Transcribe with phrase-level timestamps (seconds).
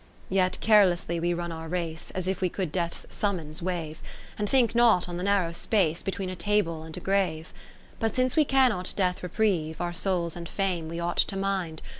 [0.01, 2.09] IV Yet carelessly we run our race.
[2.15, 4.01] As if we could Death's summons wave;
[4.35, 7.53] And think not on the narrow space Between a table and a grave, v
[7.99, 9.79] But since we cannot Death reprieve.
[9.79, 11.83] Our souls and fame we ought to mind.